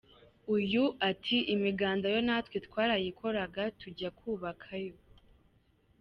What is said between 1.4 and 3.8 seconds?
“Imiganda yo natwe twarayikoraga